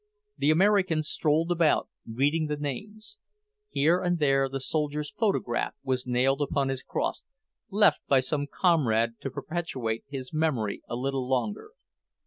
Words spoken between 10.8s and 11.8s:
a little longer.